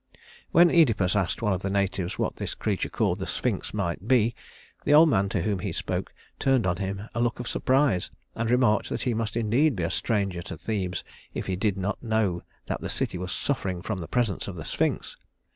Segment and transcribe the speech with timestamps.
[0.49, 4.33] When Œdipus asked one of the natives what this creature called the Sphinx might be,
[4.83, 8.49] the old man to whom he spoke turned on him a look of surprise, and
[8.49, 11.03] remarked that he must indeed be a stranger to Thebes
[11.35, 14.65] if he did not know that the city was suffering from the presence of the
[14.65, 15.17] Sphinx.